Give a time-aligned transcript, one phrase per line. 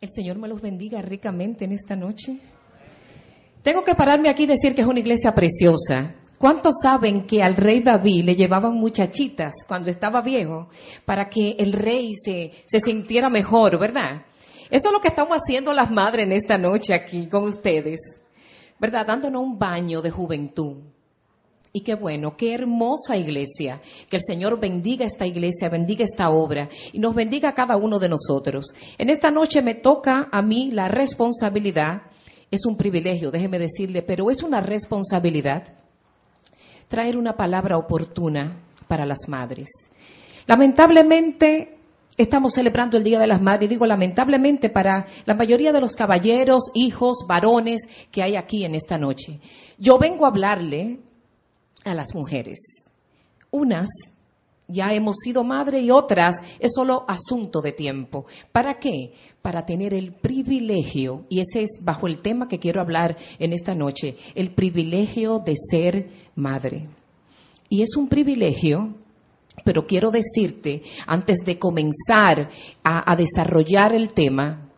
[0.00, 2.38] El Señor me los bendiga ricamente en esta noche.
[3.64, 6.14] Tengo que pararme aquí y decir que es una iglesia preciosa.
[6.38, 10.68] ¿Cuántos saben que al rey David le llevaban muchachitas cuando estaba viejo
[11.04, 14.22] para que el rey se, se sintiera mejor, verdad?
[14.70, 18.20] Eso es lo que estamos haciendo las madres en esta noche aquí con ustedes,
[18.78, 19.04] ¿verdad?
[19.04, 20.76] Dándonos un baño de juventud.
[21.78, 23.80] Y qué bueno, qué hermosa iglesia.
[24.10, 28.00] Que el Señor bendiga esta iglesia, bendiga esta obra y nos bendiga a cada uno
[28.00, 28.74] de nosotros.
[28.98, 32.02] En esta noche me toca a mí la responsabilidad,
[32.50, 35.72] es un privilegio, déjeme decirle, pero es una responsabilidad
[36.88, 39.68] traer una palabra oportuna para las madres.
[40.48, 41.78] Lamentablemente,
[42.16, 46.72] estamos celebrando el Día de las Madres, digo lamentablemente para la mayoría de los caballeros,
[46.74, 49.38] hijos, varones que hay aquí en esta noche.
[49.78, 51.06] Yo vengo a hablarle
[51.84, 52.58] a las mujeres.
[53.50, 53.88] Unas
[54.68, 58.26] ya hemos sido madre y otras es solo asunto de tiempo.
[58.52, 59.12] ¿Para qué?
[59.40, 63.74] Para tener el privilegio, y ese es bajo el tema que quiero hablar en esta
[63.74, 66.86] noche, el privilegio de ser madre.
[67.70, 68.94] Y es un privilegio,
[69.64, 72.50] pero quiero decirte, antes de comenzar
[72.84, 74.68] a, desarrollar el tema,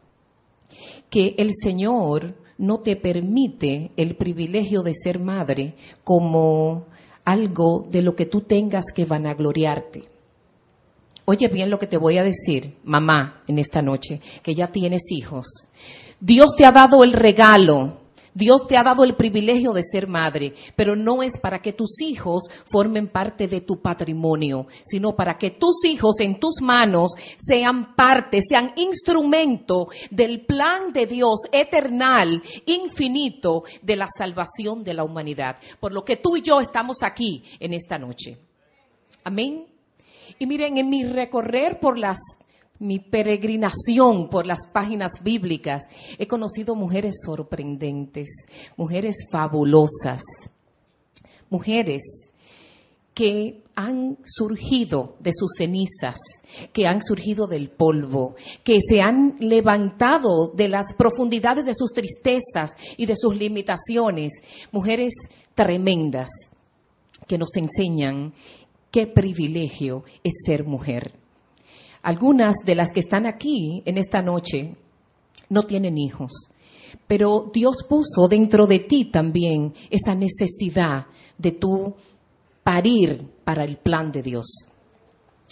[1.08, 5.74] que el Señor no te permite el privilegio de ser madre
[6.04, 6.86] como
[7.24, 10.04] algo de lo que tú tengas que vanagloriarte.
[11.24, 15.02] Oye bien lo que te voy a decir, mamá, en esta noche, que ya tienes
[15.10, 15.68] hijos.
[16.18, 17.98] Dios te ha dado el regalo
[18.34, 22.00] Dios te ha dado el privilegio de ser madre, pero no es para que tus
[22.00, 27.94] hijos formen parte de tu patrimonio, sino para que tus hijos en tus manos sean
[27.94, 35.56] parte, sean instrumento del plan de Dios eternal, infinito, de la salvación de la humanidad.
[35.78, 38.38] Por lo que tú y yo estamos aquí en esta noche.
[39.24, 39.66] Amén.
[40.38, 42.18] Y miren, en mi recorrer por las
[42.80, 45.84] mi peregrinación por las páginas bíblicas,
[46.18, 50.22] he conocido mujeres sorprendentes, mujeres fabulosas,
[51.50, 52.30] mujeres
[53.14, 56.16] que han surgido de sus cenizas,
[56.72, 62.70] que han surgido del polvo, que se han levantado de las profundidades de sus tristezas
[62.96, 64.32] y de sus limitaciones,
[64.72, 65.12] mujeres
[65.54, 66.30] tremendas
[67.26, 68.32] que nos enseñan
[68.90, 71.19] qué privilegio es ser mujer.
[72.02, 74.76] Algunas de las que están aquí en esta noche
[75.48, 76.50] no tienen hijos,
[77.06, 81.06] pero Dios puso dentro de ti también esa necesidad
[81.36, 81.94] de tú
[82.62, 84.66] parir para el plan de Dios.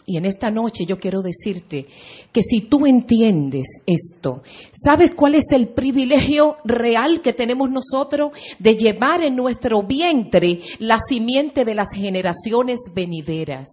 [0.08, 1.84] Y en esta noche yo quiero decirte
[2.32, 4.42] que si tú entiendes esto,
[4.72, 10.96] ¿sabes cuál es el privilegio real que tenemos nosotros de llevar en nuestro vientre la
[10.98, 13.68] simiente de las generaciones venideras?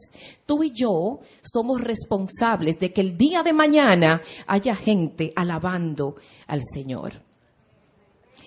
[0.45, 6.15] Tú y yo somos responsables de que el día de mañana haya gente alabando
[6.47, 7.25] al Señor.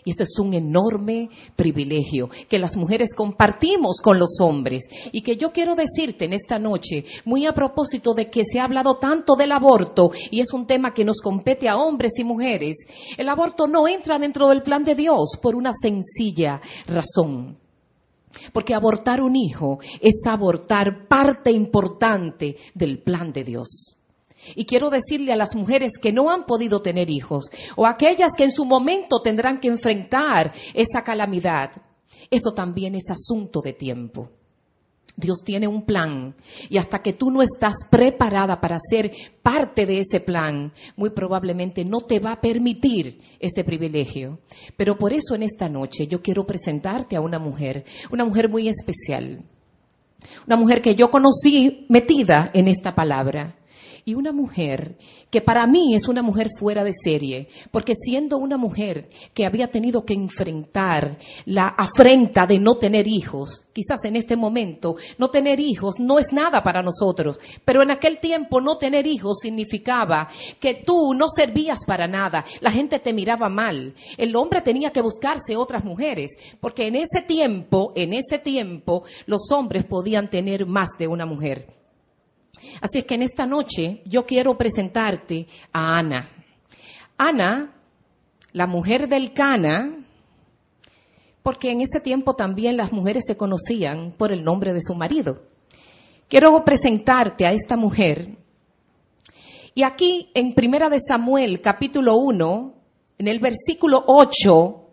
[0.05, 4.85] Y eso es un enorme privilegio que las mujeres compartimos con los hombres.
[5.13, 8.65] Y que yo quiero decirte en esta noche, muy a propósito de que se ha
[8.65, 12.77] hablado tanto del aborto, y es un tema que nos compete a hombres y mujeres,
[13.19, 17.68] el aborto no entra dentro del plan de Dios por una sencilla razón.
[18.53, 23.97] Porque abortar un hijo es abortar parte importante del plan de Dios.
[24.55, 28.45] Y quiero decirle a las mujeres que no han podido tener hijos o aquellas que
[28.45, 31.73] en su momento tendrán que enfrentar esa calamidad,
[32.31, 34.31] eso también es asunto de tiempo.
[35.19, 36.35] Dios tiene un plan.
[36.71, 39.11] Y hasta que tú no estás preparada para ser
[39.43, 44.39] parte de ese plan, muy probablemente no te va a permitir ese privilegio.
[44.77, 48.69] Pero por eso en esta noche yo quiero presentarte a una mujer, una mujer muy
[48.69, 49.43] especial,
[50.47, 53.58] una mujer que yo conocí metida en esta palabra
[54.09, 54.97] y una mujer
[55.31, 59.69] que para mí es una mujer fuera de serie, porque siendo una mujer que había
[59.69, 65.61] tenido que enfrentar la afrenta de no tener hijos, quizás en este momento no tener
[65.61, 67.37] hijos no es nada para nosotros,
[67.67, 72.71] pero en aquel tiempo no tener hijos significaba que tú no servías para nada, la
[72.71, 76.31] gente te miraba mal, el hombre tenía que buscarse otras mujeres,
[76.61, 81.78] porque en ese tiempo, en ese tiempo, los hombres podían tener más de una mujer.
[82.81, 86.29] Así es que en esta noche yo quiero presentarte a Ana.
[87.17, 87.75] Ana,
[88.53, 90.05] la mujer del Cana,
[91.43, 95.43] porque en ese tiempo también las mujeres se conocían por el nombre de su marido.
[96.29, 98.37] Quiero presentarte a esta mujer.
[99.75, 102.75] Y aquí en Primera de Samuel, capítulo 1,
[103.19, 104.91] en el versículo 8,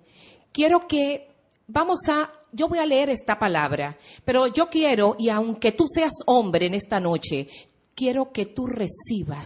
[0.52, 1.28] quiero que
[1.68, 6.14] vamos a yo voy a leer esta palabra, pero yo quiero, y aunque tú seas
[6.26, 7.48] hombre en esta noche,
[7.94, 9.46] quiero que tú recibas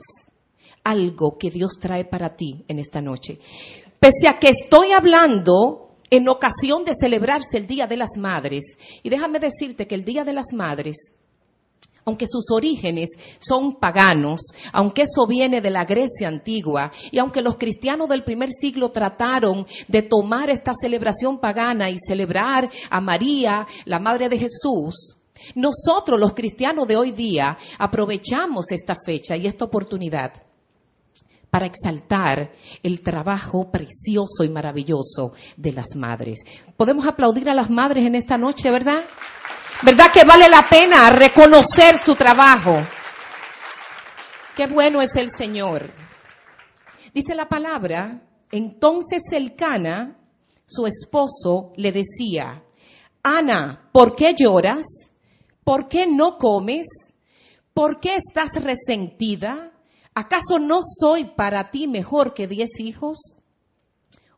[0.84, 3.40] algo que Dios trae para ti en esta noche.
[4.00, 9.10] Pese a que estoy hablando en ocasión de celebrarse el Día de las Madres, y
[9.10, 11.12] déjame decirte que el Día de las Madres
[12.10, 14.42] aunque sus orígenes son paganos,
[14.74, 19.66] aunque eso viene de la Grecia antigua, y aunque los cristianos del primer siglo trataron
[19.88, 25.16] de tomar esta celebración pagana y celebrar a María, la Madre de Jesús,
[25.56, 30.34] nosotros los cristianos de hoy día aprovechamos esta fecha y esta oportunidad
[31.50, 32.52] para exaltar
[32.84, 36.40] el trabajo precioso y maravilloso de las madres.
[36.76, 39.04] Podemos aplaudir a las madres en esta noche, ¿verdad?
[39.82, 42.86] ¿Verdad que vale la pena reconocer su trabajo?
[44.54, 45.90] Qué bueno es el Señor.
[47.14, 48.22] Dice la palabra,
[48.52, 50.18] entonces el Cana,
[50.66, 52.62] su esposo, le decía,
[53.24, 54.86] Ana, ¿por qué lloras?
[55.64, 56.86] ¿Por qué no comes?
[57.74, 59.72] ¿Por qué estás resentida?
[60.14, 63.38] ¿Acaso no soy para ti mejor que diez hijos?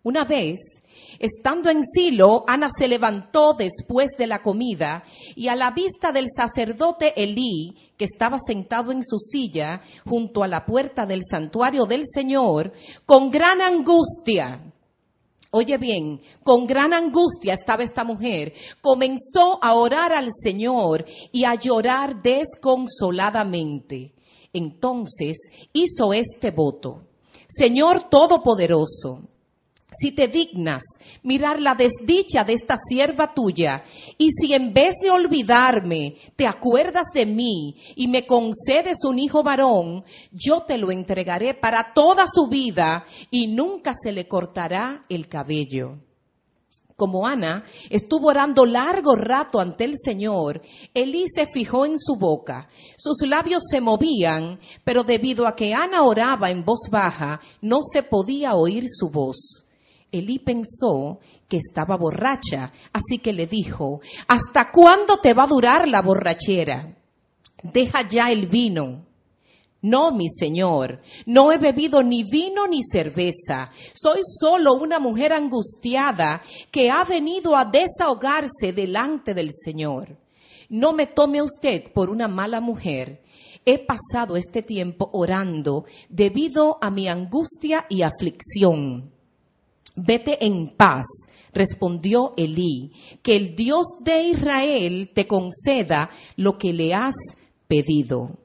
[0.03, 0.80] Una vez
[1.19, 5.03] Estando en Silo, Ana se levantó después de la comida
[5.35, 10.47] y a la vista del sacerdote Elí, que estaba sentado en su silla junto a
[10.47, 12.73] la puerta del santuario del Señor,
[13.05, 14.61] con gran angustia,
[15.53, 21.03] Oye bien, con gran angustia estaba esta mujer, comenzó a orar al Señor
[21.33, 24.13] y a llorar desconsoladamente.
[24.53, 25.37] Entonces
[25.73, 27.01] hizo este voto.
[27.49, 29.23] Señor Todopoderoso,
[29.99, 30.83] si te dignas
[31.23, 33.83] mirar la desdicha de esta sierva tuya,
[34.18, 39.44] y si en vez de olvidarme te acuerdas de mí y me concedes un hijo
[39.44, 45.27] varón, yo te lo entregaré para toda su vida y nunca se le cortará el
[45.27, 45.97] cabello
[47.01, 50.62] como Ana, estuvo orando largo rato ante el Señor,
[50.94, 52.67] Elí se fijó en su boca.
[52.95, 58.03] Sus labios se movían, pero debido a que Ana oraba en voz baja, no se
[58.03, 59.65] podía oír su voz.
[60.11, 65.87] Elí pensó que estaba borracha, así que le dijo, ¿hasta cuándo te va a durar
[65.87, 66.97] la borrachera?
[67.63, 69.05] Deja ya el vino.
[69.83, 73.71] No, mi señor, no he bebido ni vino ni cerveza.
[73.93, 80.17] Soy solo una mujer angustiada que ha venido a desahogarse delante del Señor.
[80.69, 83.23] No me tome usted por una mala mujer.
[83.65, 89.11] He pasado este tiempo orando debido a mi angustia y aflicción.
[89.95, 91.05] Vete en paz,
[91.53, 92.91] respondió Elí,
[93.21, 97.15] que el Dios de Israel te conceda lo que le has
[97.67, 98.38] pedido.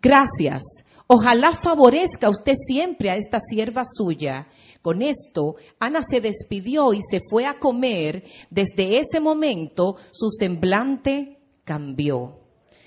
[0.00, 0.62] Gracias.
[1.08, 4.48] Ojalá favorezca usted siempre a esta sierva suya.
[4.82, 8.24] Con esto, Ana se despidió y se fue a comer.
[8.50, 12.45] Desde ese momento, su semblante cambió.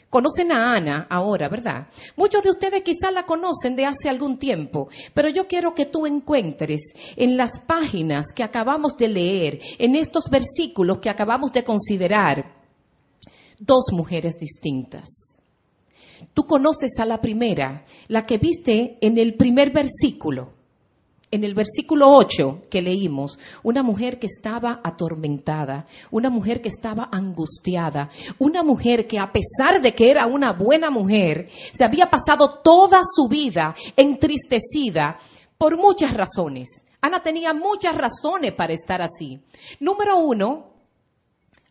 [0.09, 1.87] Conocen a Ana ahora, ¿verdad?
[2.15, 6.07] Muchos de ustedes quizás la conocen de hace algún tiempo, pero yo quiero que tú
[6.07, 6.81] encuentres
[7.15, 12.55] en las páginas que acabamos de leer, en estos versículos que acabamos de considerar,
[13.59, 15.09] dos mujeres distintas.
[16.33, 20.58] Tú conoces a la primera, la que viste en el primer versículo
[21.31, 27.09] en el versículo 8 que leímos, una mujer que estaba atormentada, una mujer que estaba
[27.11, 28.07] angustiada,
[28.39, 33.01] una mujer que a pesar de que era una buena mujer, se había pasado toda
[33.03, 35.17] su vida entristecida
[35.57, 36.83] por muchas razones.
[37.01, 39.39] Ana tenía muchas razones para estar así.
[39.79, 40.68] Número uno,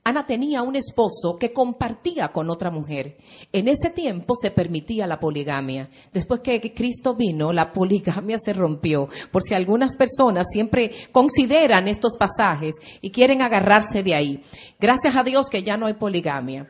[0.09, 3.19] Ana tenía un esposo que compartía con otra mujer.
[3.53, 5.91] En ese tiempo se permitía la poligamia.
[6.15, 9.09] Después que Cristo vino, la poligamia se rompió.
[9.31, 14.41] Por si algunas personas siempre consideran estos pasajes y quieren agarrarse de ahí.
[14.81, 16.67] Gracias a Dios que ya no hay poligamia.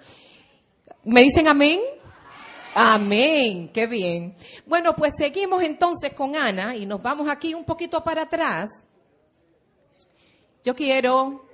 [1.04, 1.78] ¿Me dicen amén?
[2.74, 4.34] Amén, qué bien.
[4.66, 8.68] Bueno, pues seguimos entonces con Ana y nos vamos aquí un poquito para atrás.
[10.64, 11.47] Yo quiero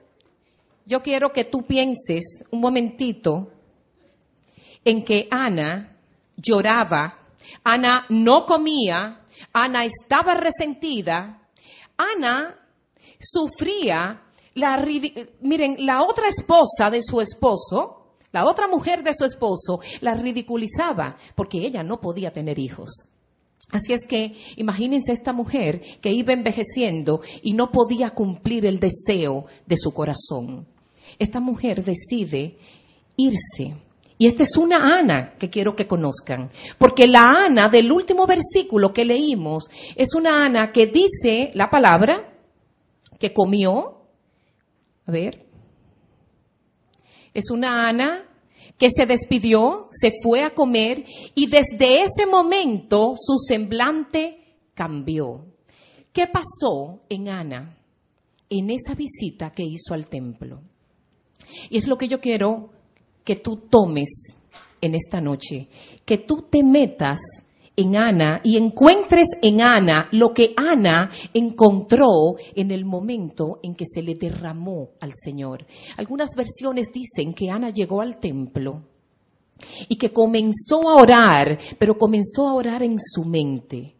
[0.87, 3.50] yo quiero que tú pienses un momentito
[4.85, 5.97] en que Ana
[6.37, 7.19] lloraba,
[7.62, 9.23] Ana no comía,
[9.53, 11.41] Ana estaba resentida,
[11.97, 12.59] Ana
[13.19, 14.23] sufría
[14.55, 14.85] la
[15.41, 21.17] miren, la otra esposa de su esposo, la otra mujer de su esposo la ridiculizaba
[21.35, 23.07] porque ella no podía tener hijos.
[23.71, 29.47] Así es que imagínense esta mujer que iba envejeciendo y no podía cumplir el deseo
[29.67, 30.74] de su corazón
[31.18, 32.56] esta mujer decide
[33.16, 33.75] irse.
[34.16, 38.92] Y esta es una Ana que quiero que conozcan, porque la Ana del último versículo
[38.92, 39.64] que leímos
[39.97, 42.33] es una Ana que dice la palabra
[43.18, 44.02] que comió,
[45.06, 45.44] a ver,
[47.33, 48.25] es una Ana
[48.78, 51.04] que se despidió, se fue a comer
[51.35, 55.44] y desde ese momento su semblante cambió.
[56.12, 57.76] ¿Qué pasó en Ana
[58.49, 60.61] en esa visita que hizo al templo?
[61.71, 62.71] Y es lo que yo quiero
[63.25, 64.37] que tú tomes
[64.81, 65.69] en esta noche,
[66.05, 67.19] que tú te metas
[67.76, 73.85] en Ana y encuentres en Ana lo que Ana encontró en el momento en que
[73.85, 75.67] se le derramó al Señor.
[75.97, 78.83] Algunas versiones dicen que Ana llegó al templo
[79.88, 83.95] y que comenzó a orar, pero comenzó a orar en su mente.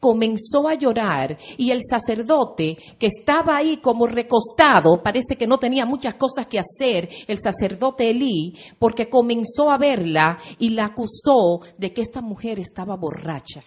[0.00, 5.86] Comenzó a llorar y el sacerdote que estaba ahí como recostado, parece que no tenía
[5.86, 11.92] muchas cosas que hacer, el sacerdote Elí, porque comenzó a verla y la acusó de
[11.92, 13.62] que esta mujer estaba borracha.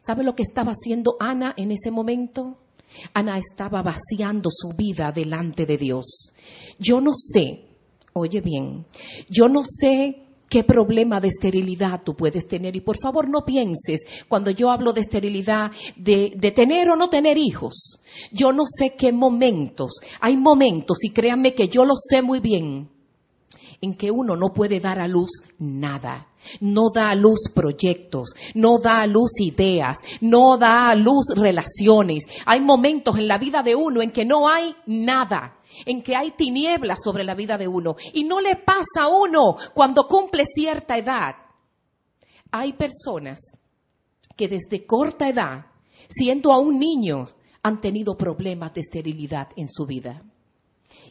[0.00, 2.58] ¿Sabe lo que estaba haciendo Ana en ese momento?
[3.12, 6.32] Ana estaba vaciando su vida delante de Dios.
[6.78, 7.64] Yo no sé,
[8.12, 8.86] oye bien,
[9.28, 12.76] yo no sé qué problema de esterilidad tú puedes tener.
[12.76, 17.36] Y por favor no pienses cuando yo hablo de esterilidad de, tener o no tener
[17.38, 18.00] hijos.
[18.32, 20.00] Yo no sé qué momentos.
[20.20, 22.88] Hay momentos, y créanme que yo lo sé muy bien,
[23.80, 26.28] en que uno no puede dar a luz nada.
[26.60, 32.24] No da a luz proyectos, no da a luz ideas, no da a luz relaciones.
[32.46, 36.32] Hay momentos en la vida de uno en que no hay nada en que hay
[36.32, 37.96] tinieblas sobre la vida de uno.
[38.12, 41.36] Y no le pasa a uno cuando cumple cierta edad.
[42.50, 43.40] Hay personas
[44.36, 45.66] que desde corta edad,
[46.08, 50.22] siendo aún niños, han tenido problemas de esterilidad en su vida.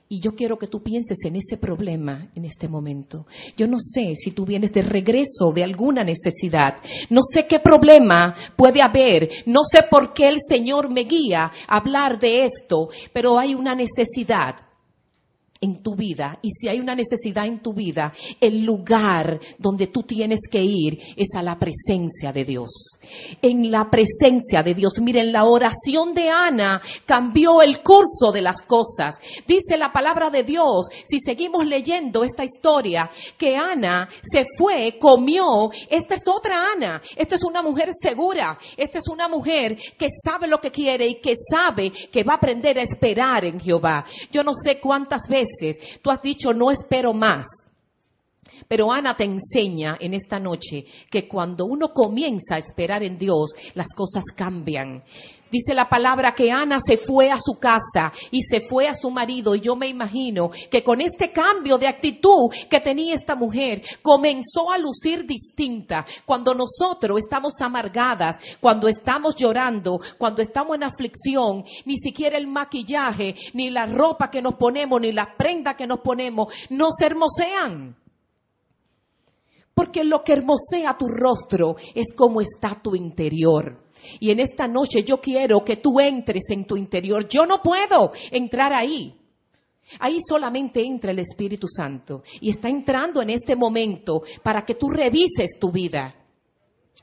[0.07, 3.25] Y yo quiero que tú pienses en ese problema en este momento.
[3.57, 6.77] Yo no sé si tú vienes de regreso de alguna necesidad.
[7.09, 9.29] No sé qué problema puede haber.
[9.45, 13.75] No sé por qué el Señor me guía a hablar de esto, pero hay una
[13.75, 14.55] necesidad
[15.61, 20.03] en tu vida y si hay una necesidad en tu vida, el lugar donde tú
[20.03, 22.99] tienes que ir es a la presencia de Dios.
[23.41, 24.99] En la presencia de Dios.
[24.99, 29.15] Miren, la oración de Ana cambió el curso de las cosas.
[29.47, 35.69] Dice la palabra de Dios, si seguimos leyendo esta historia, que Ana se fue, comió.
[35.89, 37.01] Esta es otra Ana.
[37.15, 38.57] Esta es una mujer segura.
[38.75, 42.37] Esta es una mujer que sabe lo que quiere y que sabe que va a
[42.37, 44.05] aprender a esperar en Jehová.
[44.31, 45.44] Yo no sé cuántas veces
[46.01, 47.45] tú has dicho, no espero más.
[48.67, 53.53] Pero Ana te enseña en esta noche que cuando uno comienza a esperar en Dios,
[53.73, 55.03] las cosas cambian.
[55.51, 59.11] Dice la palabra que Ana se fue a su casa y se fue a su
[59.11, 63.81] marido y yo me imagino que con este cambio de actitud que tenía esta mujer
[64.01, 66.05] comenzó a lucir distinta.
[66.25, 73.35] Cuando nosotros estamos amargadas, cuando estamos llorando, cuando estamos en aflicción, ni siquiera el maquillaje,
[73.53, 77.95] ni la ropa que nos ponemos, ni la prenda que nos ponemos nos hermosean.
[79.75, 83.77] Porque lo que hermosea tu rostro es cómo está tu interior.
[84.19, 87.27] Y en esta noche yo quiero que tú entres en tu interior.
[87.27, 89.13] Yo no puedo entrar ahí.
[89.99, 94.89] Ahí solamente entra el Espíritu Santo y está entrando en este momento para que tú
[94.89, 96.24] revises tu vida.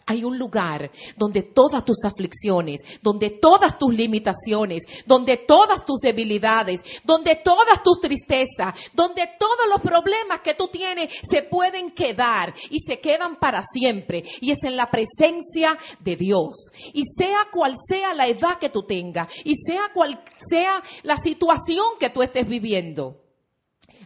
[0.07, 6.81] Hay un lugar donde todas tus aflicciones, donde todas tus limitaciones, donde todas tus debilidades,
[7.05, 12.81] donde todas tus tristezas, donde todos los problemas que tú tienes se pueden quedar y
[12.81, 14.25] se quedan para siempre.
[14.41, 16.71] Y es en la presencia de Dios.
[16.93, 21.85] Y sea cual sea la edad que tú tengas, y sea cual sea la situación
[21.99, 23.22] que tú estés viviendo.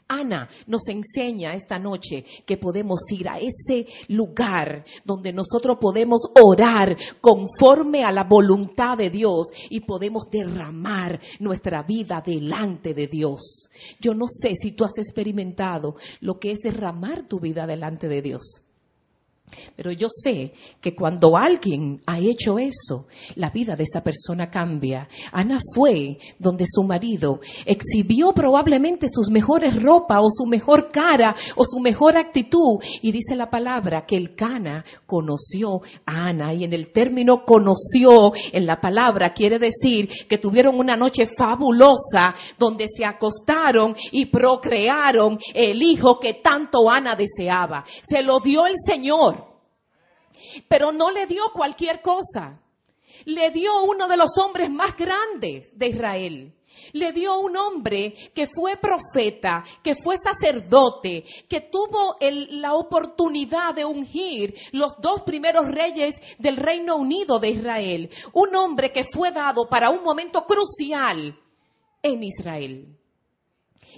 [0.09, 6.97] Ana nos enseña esta noche que podemos ir a ese lugar donde nosotros podemos orar
[7.21, 13.71] conforme a la voluntad de Dios y podemos derramar nuestra vida delante de Dios.
[14.01, 18.23] Yo no sé si tú has experimentado lo que es derramar tu vida delante de
[18.23, 18.66] Dios.
[19.77, 25.09] Pero yo sé que cuando alguien ha hecho eso, la vida de esa persona cambia.
[25.33, 31.65] Ana fue donde su marido exhibió probablemente sus mejores ropas o su mejor cara o
[31.65, 36.73] su mejor actitud y dice la palabra que el Cana conoció a Ana y en
[36.73, 43.05] el término conoció en la palabra quiere decir que tuvieron una noche fabulosa donde se
[43.05, 47.85] acostaron y procrearon el hijo que tanto Ana deseaba.
[48.03, 49.36] Se lo dio el Señor
[50.69, 52.61] pero no le dio cualquier cosa.
[53.25, 56.53] Le dio uno de los hombres más grandes de Israel.
[56.93, 63.85] Le dio un hombre que fue profeta, que fue sacerdote, que tuvo la oportunidad de
[63.85, 68.11] ungir los dos primeros reyes del Reino Unido de Israel.
[68.35, 71.39] Un hombre que fue dado para un momento crucial
[72.03, 72.97] en Israel.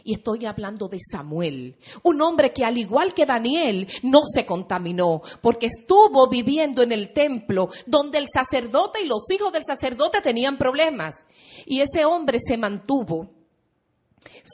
[0.04, 5.22] Y estoy hablando de Samuel, un hombre que al igual que Daniel no se contaminó,
[5.42, 10.56] porque estuvo viviendo en el templo donde el sacerdote y los hijos del sacerdote tenían
[10.56, 11.24] problemas.
[11.66, 13.30] Y ese hombre se mantuvo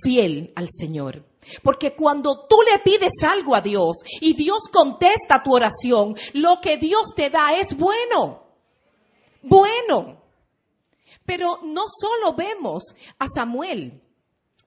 [0.02, 1.25] fiel al Señor.
[1.62, 6.76] Porque cuando tú le pides algo a Dios y Dios contesta tu oración, lo que
[6.76, 8.45] Dios te da es bueno.
[9.43, 10.23] Bueno.
[11.26, 14.00] Pero no solo vemos a Samuel.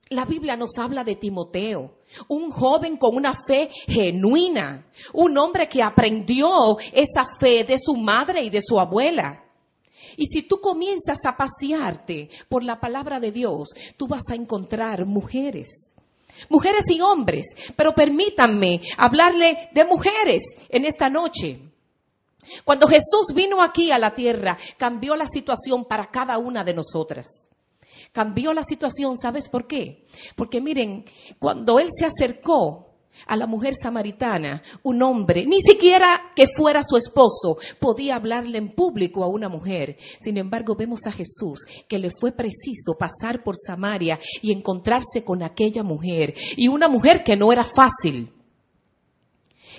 [0.10, 1.98] La Biblia nos habla de Timoteo,
[2.30, 8.44] un joven con una fe genuina, un hombre que aprendió esa fe de su madre
[8.44, 9.44] y de su abuela.
[10.16, 15.06] Y si tú comienzas a pasearte por la palabra de Dios, tú vas a encontrar
[15.06, 15.94] mujeres
[16.50, 21.60] mujeres y hombres, pero permítanme hablarle de mujeres en esta noche.
[22.64, 27.50] Cuando Jesús vino aquí a la tierra, cambió la situación para cada una de nosotras.
[28.12, 30.06] Cambió la situación, ¿sabes por qué?
[30.36, 31.06] Porque miren,
[31.40, 32.88] cuando Él se acercó
[33.26, 38.70] a la mujer samaritana, un hombre, ni siquiera que fuera su esposo, podía hablarle en
[38.70, 39.98] público a una mujer.
[40.22, 45.44] Sin embargo, vemos a Jesús que le fue preciso pasar por Samaria y encontrarse con
[45.44, 48.37] aquella mujer, y una mujer que no era fácil.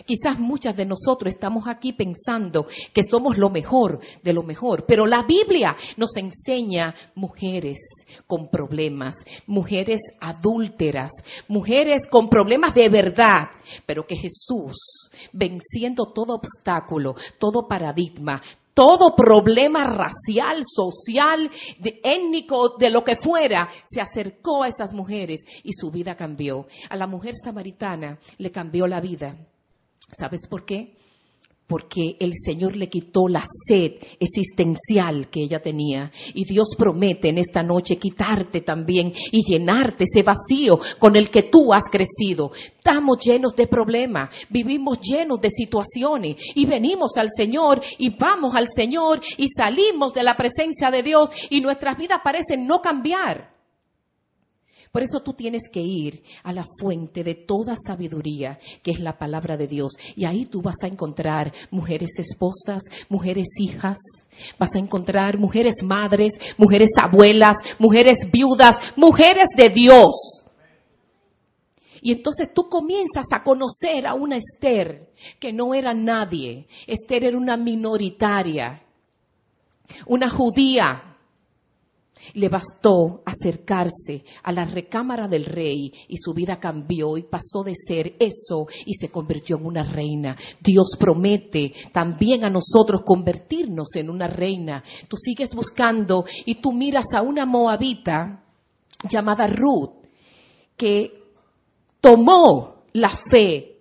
[0.05, 5.07] Quizás muchas de nosotros estamos aquí pensando que somos lo mejor de lo mejor, pero
[5.07, 7.79] la Biblia nos enseña mujeres
[8.27, 11.13] con problemas, mujeres adúlteras,
[11.49, 13.49] mujeres con problemas de verdad,
[13.87, 18.41] pero que Jesús, venciendo todo obstáculo, todo paradigma,
[18.79, 21.51] todo problema racial, social,
[21.83, 26.67] étnico, de lo que fuera, se acercó a esas mujeres y su vida cambió.
[26.89, 29.37] A la mujer samaritana le cambió la vida.
[30.17, 30.95] ¿Sabes por qué?
[31.67, 36.11] Porque el Señor le quitó la sed existencial que ella tenía.
[36.33, 41.43] Y Dios promete en esta noche quitarte también y llenarte ese vacío con el que
[41.43, 42.53] tú has crecido.
[42.55, 48.69] Estamos llenos de problemas, vivimos llenos de situaciones y venimos al Señor y vamos al
[48.71, 53.58] Señor y salimos de la presencia de Dios y nuestras vidas parecen no cambiar.
[54.93, 59.19] Por eso tú tienes que ir a la fuente de toda sabiduría, que es la
[59.19, 59.93] palabra de Dios.
[60.17, 63.99] Y ahí tú vas a encontrar mujeres esposas, mujeres hijas,
[64.59, 70.45] vas a encontrar mujeres madres, mujeres abuelas, mujeres viudas, mujeres de Dios.
[72.01, 76.67] Y entonces tú comienzas a conocer a una Esther que no era nadie.
[76.87, 78.83] Esther era una minoritaria,
[80.07, 81.08] una judía
[82.35, 87.75] le bastó acercarse a la recámara del rey y su vida cambió y pasó de
[87.75, 90.37] ser eso y se convirtió en una reina.
[90.61, 94.83] Dios promete también a nosotros convertirnos en una reina.
[95.09, 98.45] Tú sigues buscando y tú miras a una moabita
[99.09, 100.07] llamada Ruth
[100.77, 101.13] que
[102.01, 103.75] tomó la fe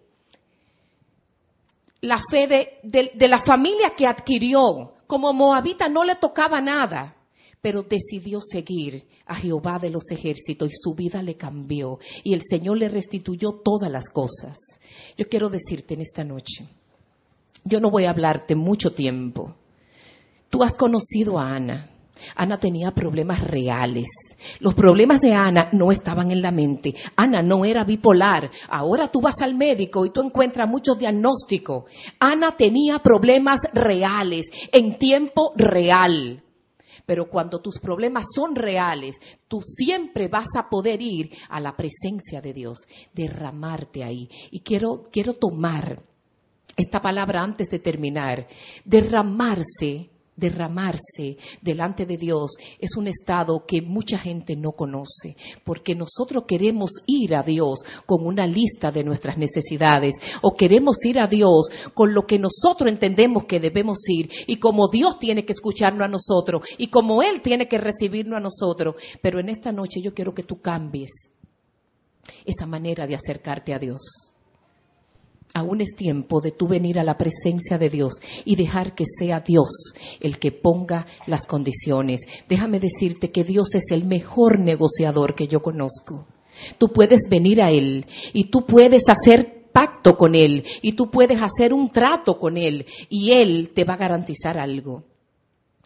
[2.01, 4.93] la fe de, de, la familia que adquirió.
[5.07, 7.16] Como moabita no le tocaba nada
[7.67, 12.41] pero decidió seguir a Jehová de los ejércitos y su vida le cambió y el
[12.49, 14.79] Señor le restituyó todas las cosas.
[15.17, 16.65] Yo quiero decirte en esta noche,
[17.65, 19.53] yo no voy a hablarte mucho tiempo.
[20.49, 21.89] Tú has conocido a Ana.
[22.37, 24.07] Ana tenía problemas reales.
[24.61, 26.95] Los problemas de Ana no estaban en la mente.
[27.17, 28.49] Ana no era bipolar.
[28.69, 31.83] Ahora tú vas al médico y tú encuentras muchos diagnósticos.
[32.17, 36.45] Ana tenía problemas reales, en tiempo real.
[37.07, 39.15] Pero cuando tus problemas son reales,
[39.47, 44.27] tú siempre vas a poder ir a la presencia de Dios, derramarte ahí.
[44.51, 46.03] Y quiero, quiero tomar
[46.75, 48.45] esta palabra antes de terminar.
[48.83, 56.45] Derramarse derramarse delante de Dios es un estado que mucha gente no conoce, porque nosotros
[56.47, 61.67] queremos ir a Dios con una lista de nuestras necesidades o queremos ir a Dios
[61.93, 66.07] con lo que nosotros entendemos que debemos ir y como Dios tiene que escucharnos a
[66.07, 68.95] nosotros y como Él tiene que recibirnos a nosotros.
[69.21, 71.31] Pero en esta noche yo quiero que tú cambies
[72.45, 74.26] esa manera de acercarte a Dios
[75.57, 79.39] aún es tiempo de tú venir a la presencia de Dios y dejar que sea
[79.39, 82.21] Dios el que ponga las condiciones.
[82.47, 86.27] Déjame decirte que Dios es el mejor negociador que yo conozco.
[86.77, 91.41] Tú puedes venir a Él y tú puedes hacer pacto con Él y tú puedes
[91.41, 95.03] hacer un trato con Él y Él te va a garantizar algo.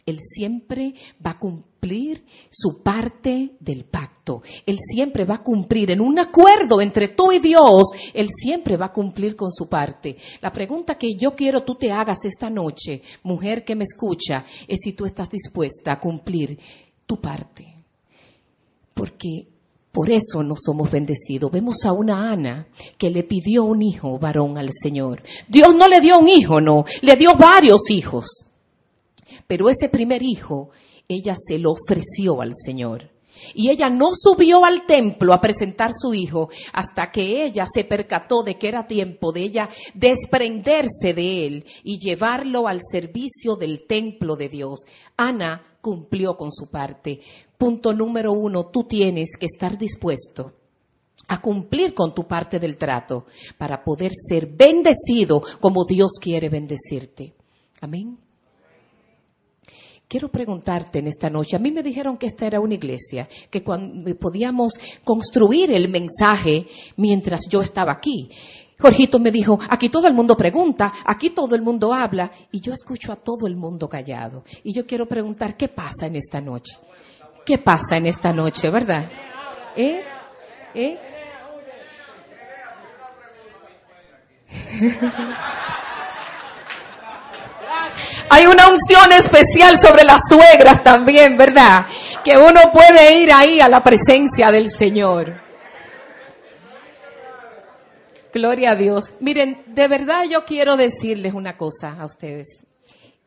[0.06, 0.94] Él siempre
[1.26, 4.42] va a cumplir su parte del pacto.
[4.66, 7.90] Él siempre va a cumplir en un acuerdo entre tú y Dios.
[8.14, 10.18] Él siempre va a cumplir con su parte.
[10.42, 14.80] La pregunta que yo quiero tú te hagas esta noche, mujer que me escucha, es
[14.84, 16.58] si tú estás dispuesta a cumplir
[17.06, 17.76] tu parte.
[18.94, 19.48] Porque
[19.92, 21.52] Por eso no somos bendecidos.
[21.52, 25.22] Vemos a una Ana que le pidió un hijo varón al Señor.
[25.50, 28.46] Dios no le dio un hijo, no, le dio varios hijos.
[29.48, 30.70] Pero ese primer hijo,
[31.08, 33.10] ella se lo ofreció al Señor.
[33.54, 38.44] Y ella no subió al templo a presentar su hijo hasta que ella se percató
[38.44, 44.36] de que era tiempo de ella desprenderse de él y llevarlo al servicio del templo
[44.36, 44.82] de Dios.
[45.18, 47.20] Ana cumplió con su parte.
[47.58, 50.54] Punto número uno, tú tienes que estar dispuesto
[51.28, 53.26] a cumplir con tu parte del trato
[53.58, 57.34] para poder ser bendecido como Dios quiere bendecirte.
[57.80, 58.18] Amén.
[60.12, 63.64] Quiero preguntarte en esta noche, a mí me dijeron que esta era una iglesia, que
[63.64, 64.74] cuando podíamos
[65.06, 66.66] construir el mensaje
[66.98, 68.28] mientras yo estaba aquí.
[68.78, 72.74] Jorgito me dijo, aquí todo el mundo pregunta, aquí todo el mundo habla, y yo
[72.74, 74.44] escucho a todo el mundo callado.
[74.66, 76.78] Y yo quiero preguntar, ¿qué pasa en esta noche?
[77.46, 79.10] ¿Qué pasa en esta noche, verdad?
[79.78, 80.02] ¿Eh?
[80.76, 81.00] ¿Eh?
[88.34, 91.86] Hay una unción especial sobre las suegras también, ¿verdad?
[92.24, 95.42] Que uno puede ir ahí a la presencia del Señor.
[98.34, 99.14] Gloria a Dios.
[99.20, 102.66] Miren, de verdad yo quiero decirles una cosa a ustedes.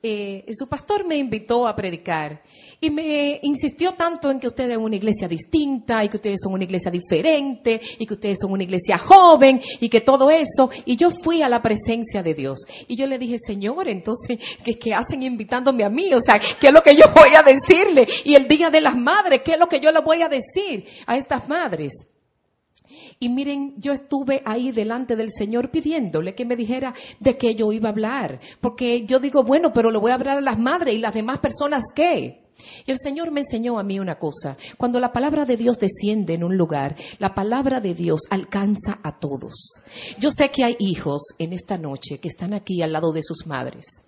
[0.07, 2.43] Eh, su pastor me invitó a predicar
[2.79, 6.53] y me insistió tanto en que ustedes son una iglesia distinta y que ustedes son
[6.53, 10.69] una iglesia diferente y que ustedes son una iglesia joven y que todo eso.
[10.85, 14.75] Y yo fui a la presencia de Dios y yo le dije, Señor, entonces, ¿qué,
[14.75, 16.13] qué hacen invitándome a mí?
[16.13, 18.07] O sea, ¿qué es lo que yo voy a decirle?
[18.25, 20.85] Y el Día de las Madres, ¿qué es lo que yo le voy a decir
[21.07, 22.07] a estas madres?
[23.19, 27.73] Y miren, yo estuve ahí delante del Señor pidiéndole que me dijera de qué yo
[27.73, 28.41] iba a hablar.
[28.61, 31.39] Porque yo digo, bueno, pero le voy a hablar a las madres y las demás
[31.39, 32.45] personas qué.
[32.87, 34.57] Y el Señor me enseñó a mí una cosa.
[34.79, 39.19] Cuando la palabra de Dios desciende en un lugar, la palabra de Dios alcanza a
[39.19, 39.83] todos.
[40.19, 43.47] Yo sé que hay hijos en esta noche que están aquí al lado de sus
[43.47, 44.05] madres.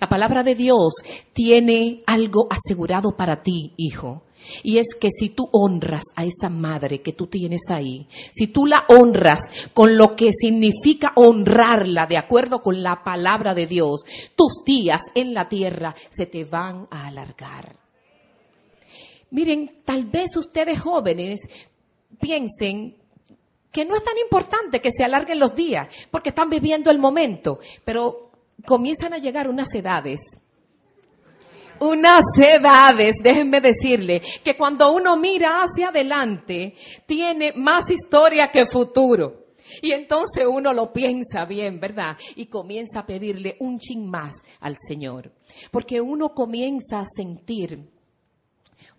[0.00, 0.94] La palabra de Dios
[1.32, 4.24] tiene algo asegurado para ti, hijo.
[4.62, 8.66] Y es que si tú honras a esa madre que tú tienes ahí, si tú
[8.66, 9.40] la honras
[9.74, 14.02] con lo que significa honrarla de acuerdo con la palabra de Dios,
[14.36, 17.76] tus días en la tierra se te van a alargar.
[19.30, 21.40] Miren, tal vez ustedes jóvenes
[22.20, 22.96] piensen
[23.70, 27.58] que no es tan importante que se alarguen los días, porque están viviendo el momento,
[27.84, 28.32] pero
[28.66, 30.20] comienzan a llegar unas edades
[31.80, 36.74] unas edades, déjenme decirle, que cuando uno mira hacia adelante,
[37.06, 39.46] tiene más historia que futuro.
[39.82, 42.16] Y entonces uno lo piensa bien, ¿verdad?
[42.36, 45.32] Y comienza a pedirle un chin más al Señor.
[45.70, 47.88] Porque uno comienza a sentir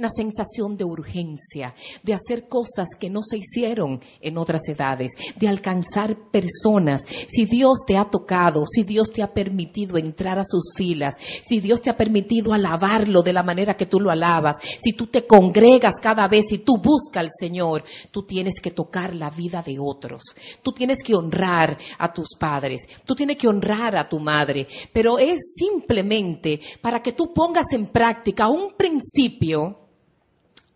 [0.01, 5.47] una sensación de urgencia, de hacer cosas que no se hicieron en otras edades, de
[5.47, 7.03] alcanzar personas.
[7.27, 11.59] Si Dios te ha tocado, si Dios te ha permitido entrar a sus filas, si
[11.59, 15.27] Dios te ha permitido alabarlo de la manera que tú lo alabas, si tú te
[15.27, 19.77] congregas cada vez y tú buscas al Señor, tú tienes que tocar la vida de
[19.79, 20.23] otros.
[20.63, 25.19] Tú tienes que honrar a tus padres, tú tienes que honrar a tu madre, pero
[25.19, 29.90] es simplemente para que tú pongas en práctica un principio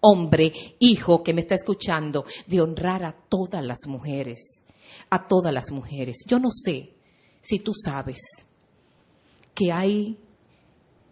[0.05, 4.63] hombre, hijo que me está escuchando, de honrar a todas las mujeres,
[5.09, 6.17] a todas las mujeres.
[6.27, 6.93] Yo no sé
[7.41, 8.19] si tú sabes
[9.55, 10.17] que hay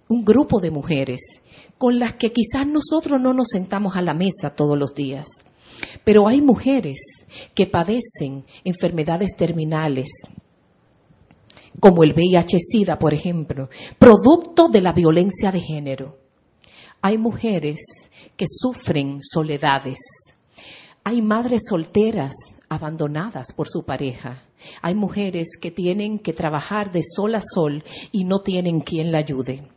[0.10, 1.41] un grupo de mujeres
[1.77, 5.27] con las que quizás nosotros no nos sentamos a la mesa todos los días,
[6.03, 7.25] pero hay mujeres
[7.56, 10.10] que padecen enfermedades terminales,
[11.79, 16.17] como el VIH-Sida, por ejemplo, producto de la violencia de género.
[17.01, 17.79] Hay mujeres
[18.36, 20.00] que sufren soledades.
[21.04, 22.34] Hay madres solteras
[22.69, 24.43] abandonadas por su pareja.
[24.82, 29.19] Hay mujeres que tienen que trabajar de sol a sol y no tienen quien la
[29.19, 29.67] ayude.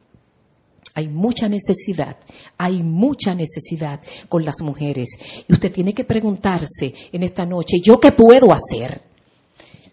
[0.95, 2.17] Hay mucha necesidad,
[2.57, 5.11] hay mucha necesidad con las mujeres.
[5.47, 9.03] Y usted tiene que preguntarse en esta noche, ¿yo qué puedo hacer?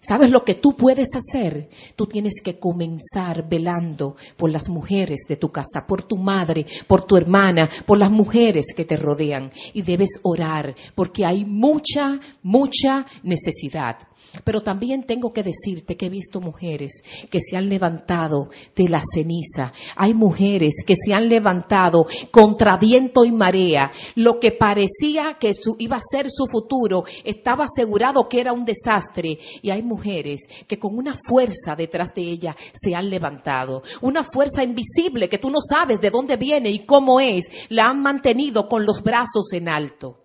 [0.06, 1.70] ¿Sabes lo que tú puedes hacer?
[1.96, 7.06] Tú tienes que comenzar velando por las mujeres de tu casa, por tu madre, por
[7.06, 9.50] tu hermana, por las mujeres que te rodean.
[9.72, 13.96] Y debes orar porque hay mucha, mucha necesidad.
[14.44, 19.00] Pero también tengo que decirte que he visto mujeres que se han levantado de la
[19.00, 19.72] ceniza.
[19.96, 23.92] Hay mujeres que se han levantado contra viento y marea.
[24.16, 29.38] Lo que parecía que iba a ser su futuro estaba asegurado que era un desastre.
[29.62, 33.82] Y hay mujeres que con una fuerza detrás de ella se han levantado.
[34.02, 37.50] Una fuerza invisible que tú no sabes de dónde viene y cómo es.
[37.68, 40.23] La han mantenido con los brazos en alto.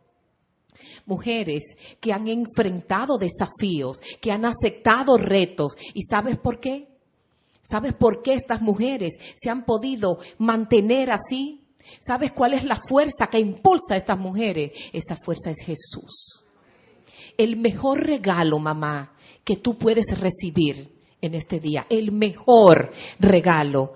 [1.09, 5.75] Mujeres que han enfrentado desafíos, que han aceptado retos.
[5.93, 6.87] ¿Y sabes por qué?
[7.61, 11.61] ¿Sabes por qué estas mujeres se han podido mantener así?
[12.05, 14.71] ¿Sabes cuál es la fuerza que impulsa a estas mujeres?
[14.93, 16.43] Esa fuerza es Jesús.
[17.37, 20.91] El mejor regalo, mamá, que tú puedes recibir
[21.21, 23.93] en este día, el mejor regalo,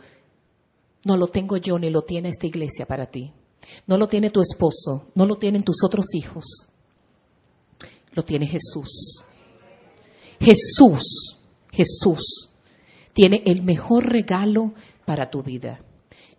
[1.06, 3.32] no lo tengo yo ni lo tiene esta iglesia para ti.
[3.88, 6.68] No lo tiene tu esposo, no lo tienen tus otros hijos.
[8.14, 9.24] Lo tiene Jesús.
[10.40, 11.38] Jesús,
[11.72, 12.50] Jesús
[13.14, 14.74] tiene el mejor regalo
[15.06, 15.80] para tu vida.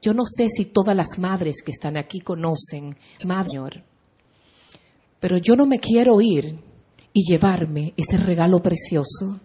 [0.02, 3.80] Yo no sé si todas las madres que están aquí conocen, Señor,
[5.18, 6.58] pero yo no me quiero ir
[7.12, 9.40] y llevarme ese regalo precioso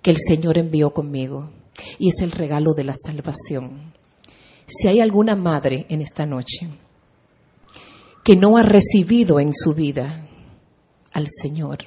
[0.00, 1.50] que el Señor envió conmigo,
[1.98, 3.92] y es el regalo de la salvación.
[4.66, 6.68] Si hay alguna madre en esta noche
[8.24, 10.27] que no ha recibido en su vida
[11.12, 11.78] al Señor,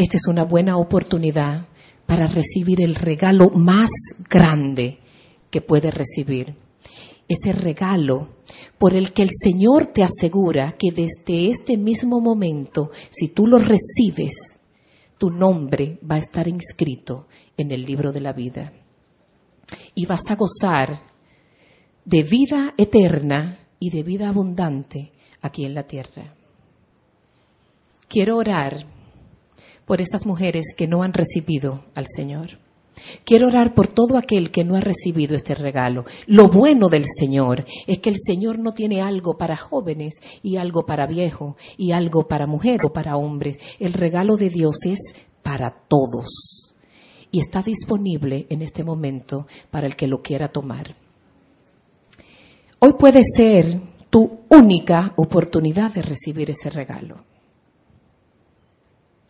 [0.00, 1.66] esta es una buena oportunidad
[2.06, 3.90] para recibir el regalo más
[4.30, 4.98] grande
[5.50, 6.56] que puede recibir.
[7.28, 8.36] Ese regalo
[8.78, 13.58] por el que el Señor te asegura que desde este mismo momento, si tú lo
[13.58, 14.58] recibes,
[15.18, 18.72] tu nombre va a estar inscrito en el libro de la vida.
[19.94, 21.02] Y vas a gozar
[22.06, 26.39] de vida eterna y de vida abundante aquí en la tierra.
[28.10, 28.86] Quiero orar
[29.86, 32.58] por esas mujeres que no han recibido al Señor.
[33.24, 36.04] Quiero orar por todo aquel que no ha recibido este regalo.
[36.26, 40.86] Lo bueno del Señor es que el Señor no tiene algo para jóvenes y algo
[40.86, 43.58] para viejos y algo para mujeres o para hombres.
[43.78, 46.74] El regalo de Dios es para todos
[47.30, 50.96] y está disponible en este momento para el que lo quiera tomar.
[52.80, 53.78] Hoy puede ser
[54.10, 57.29] tu única oportunidad de recibir ese regalo.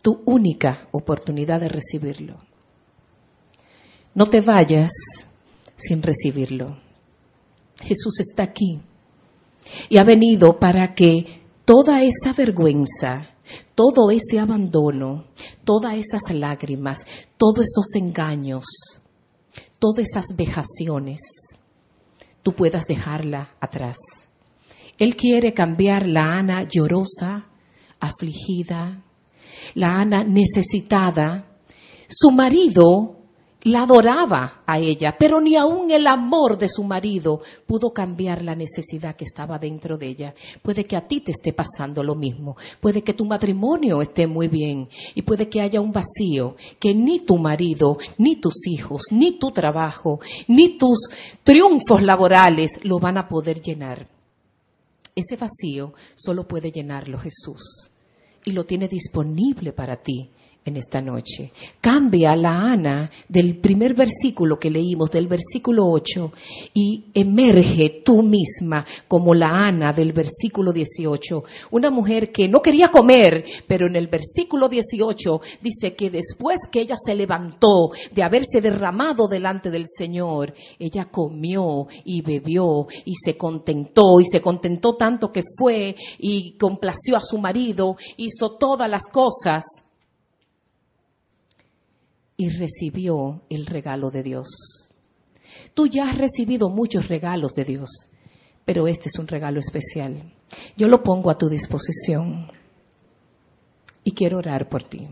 [0.01, 2.37] Tu única oportunidad de recibirlo.
[4.13, 4.91] No te vayas
[5.77, 6.77] sin recibirlo.
[7.81, 8.81] Jesús está aquí
[9.89, 13.29] y ha venido para que toda esa vergüenza,
[13.75, 15.25] todo ese abandono,
[15.63, 17.05] todas esas lágrimas,
[17.37, 18.65] todos esos engaños,
[19.79, 21.19] todas esas vejaciones,
[22.43, 23.97] tú puedas dejarla atrás.
[24.97, 27.47] Él quiere cambiar la Ana llorosa,
[27.99, 29.03] afligida,
[29.75, 31.45] la Ana necesitada.
[32.07, 33.21] Su marido
[33.63, 38.55] la adoraba a ella, pero ni aun el amor de su marido pudo cambiar la
[38.55, 40.33] necesidad que estaba dentro de ella.
[40.61, 44.47] Puede que a ti te esté pasando lo mismo, puede que tu matrimonio esté muy
[44.47, 49.37] bien y puede que haya un vacío que ni tu marido, ni tus hijos, ni
[49.37, 51.09] tu trabajo, ni tus
[51.43, 54.07] triunfos laborales lo van a poder llenar.
[55.15, 57.90] Ese vacío solo puede llenarlo Jesús
[58.45, 60.31] y lo tiene disponible para ti
[60.63, 61.51] en esta noche.
[61.79, 66.31] Cambia la Ana del primer versículo que leímos, del versículo 8,
[66.73, 71.43] y emerge tú misma como la Ana del versículo 18.
[71.71, 76.81] Una mujer que no quería comer, pero en el versículo 18 dice que después que
[76.81, 83.35] ella se levantó de haberse derramado delante del Señor, ella comió y bebió y se
[83.35, 89.07] contentó y se contentó tanto que fue y complació a su marido, hizo todas las
[89.11, 89.63] cosas
[92.41, 94.47] y recibió el regalo de Dios.
[95.75, 98.09] Tú ya has recibido muchos regalos de Dios,
[98.65, 100.33] pero este es un regalo especial.
[100.75, 102.47] Yo lo pongo a tu disposición
[104.03, 105.07] y quiero orar por ti.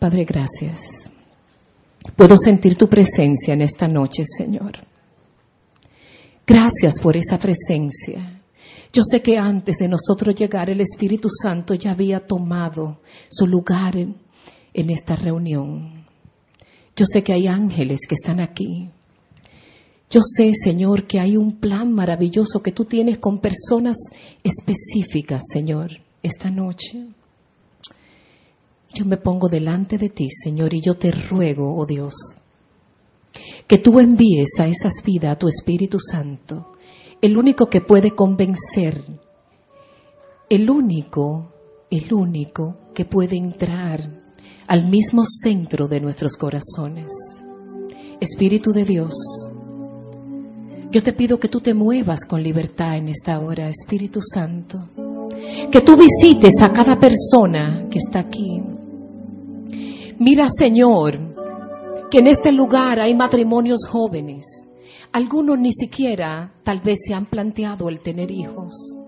[0.00, 1.08] Padre, gracias.
[2.16, 4.72] Puedo sentir tu presencia en esta noche, Señor.
[6.44, 8.42] Gracias por esa presencia.
[8.92, 13.94] Yo sé que antes de nosotros llegar, el Espíritu Santo ya había tomado su lugar
[14.74, 16.04] en, esta reunión.
[16.96, 18.88] Yo sé que hay ángeles que están aquí.
[20.10, 23.96] Yo sé, Señor, que hay un plan maravilloso que tú tienes con personas
[24.44, 25.90] específicas, Señor,
[26.22, 27.06] esta noche.
[28.94, 32.12] Yo me pongo delante de ti, Señor, y yo te ruego, oh Dios,
[33.66, 36.72] que tú envíes a esas vidas a tu Espíritu Santo,
[37.22, 39.02] el único que puede convencer,
[40.50, 41.52] el único,
[41.90, 44.21] el único que puede entrar
[44.66, 47.10] al mismo centro de nuestros corazones.
[48.20, 49.14] Espíritu de Dios,
[50.92, 54.90] yo te pido que tú te muevas con libertad en esta hora, Espíritu Santo.
[55.70, 58.62] Que tú visites a cada persona que está aquí.
[60.18, 61.18] Mira, Señor,
[62.10, 64.44] que en este lugar hay matrimonios jóvenes.
[65.12, 69.01] Algunos ni siquiera tal vez se han planteado el tener hijos.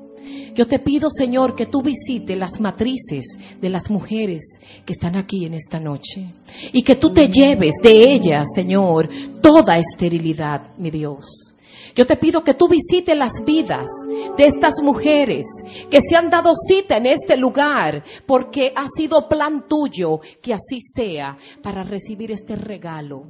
[0.54, 5.44] Yo te pido, Señor, que tú visites las matrices de las mujeres que están aquí
[5.44, 6.32] en esta noche
[6.72, 9.08] y que tú te lleves de ellas, Señor,
[9.42, 11.54] toda esterilidad, mi Dios.
[11.96, 13.86] Yo te pido que tú visites las vidas
[14.36, 15.46] de estas mujeres
[15.90, 20.78] que se han dado cita en este lugar porque ha sido plan tuyo que así
[20.80, 23.26] sea para recibir este regalo,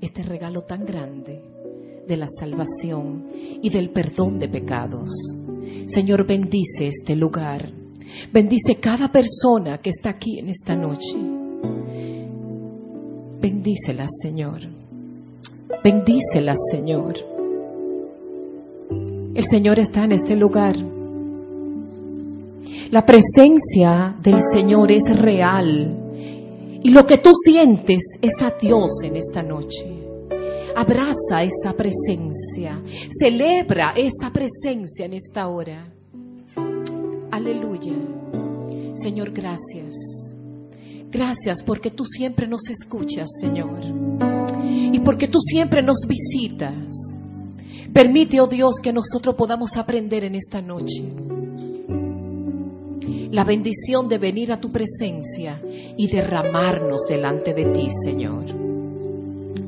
[0.00, 1.42] este regalo tan grande
[2.06, 3.28] de la salvación
[3.60, 5.10] y del perdón de pecados.
[5.86, 7.70] Señor, bendice este lugar.
[8.32, 11.16] Bendice cada persona que está aquí en esta noche.
[13.40, 14.60] Bendícela, Señor.
[15.82, 17.14] Bendícela, Señor.
[19.34, 20.76] El Señor está en este lugar.
[22.90, 25.96] La presencia del Señor es real.
[26.82, 29.99] Y lo que tú sientes es a Dios en esta noche.
[30.76, 32.82] Abraza esa presencia.
[33.10, 35.92] Celebra esa presencia en esta hora.
[37.30, 37.94] Aleluya.
[38.94, 39.96] Señor, gracias.
[41.10, 43.80] Gracias porque tú siempre nos escuchas, Señor.
[44.92, 46.94] Y porque tú siempre nos visitas.
[47.92, 51.02] Permite, oh Dios, que nosotros podamos aprender en esta noche
[53.30, 55.62] la bendición de venir a tu presencia
[55.96, 58.59] y derramarnos delante de ti, Señor.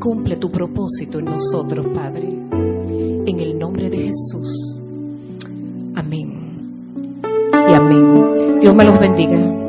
[0.02, 2.26] Cumple tu propósito en nosotros, Padre.
[2.26, 4.80] En el nombre de Jesús.
[5.94, 7.20] Amén.
[7.52, 8.58] Y amén.
[8.58, 9.61] Dios me los bendiga.